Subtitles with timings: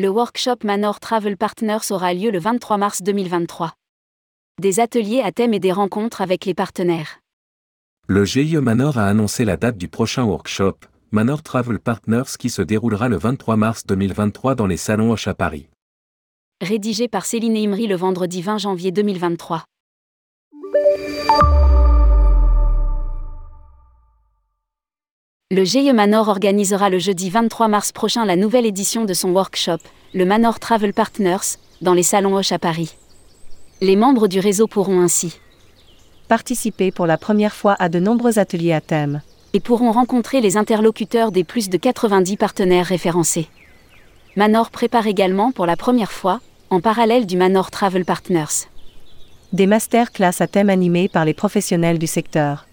[0.00, 3.72] Le workshop Manor Travel Partners aura lieu le 23 mars 2023.
[4.60, 7.18] Des ateliers à thème et des rencontres avec les partenaires.
[8.06, 10.76] Le GIE Manor a annoncé la date du prochain workshop,
[11.10, 15.34] Manor Travel Partners qui se déroulera le 23 mars 2023 dans les salons Hoche à
[15.34, 15.68] Paris.
[16.60, 19.64] Rédigé par Céline Imri le vendredi 20 janvier 2023.
[25.50, 29.78] Le GIE Manor organisera le jeudi 23 mars prochain la nouvelle édition de son workshop,
[30.12, 32.94] le Manor Travel Partners, dans les salons Hoche à Paris.
[33.80, 35.40] Les membres du réseau pourront ainsi
[36.28, 39.22] participer pour la première fois à de nombreux ateliers à thème.
[39.54, 43.48] et pourront rencontrer les interlocuteurs des plus de 90 partenaires référencés.
[44.36, 48.68] Manor prépare également pour la première fois, en parallèle du Manor Travel Partners,
[49.54, 52.67] Des masterclass à thème animés par les professionnels du secteur.